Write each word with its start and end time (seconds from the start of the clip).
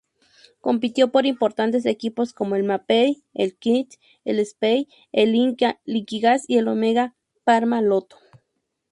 Compitió 0.61 1.11
por 1.11 1.27
importantes 1.27 1.85
equipos 1.85 2.33
como 2.33 2.55
el 2.55 2.63
Mapei-Quick 2.63 3.99
Step, 4.43 4.87
el 5.13 5.55
Liquigas 5.85 6.45
y 6.47 6.57
el 6.57 6.67
Omega 6.69 7.13
Pharma-Lotto. 7.45 8.17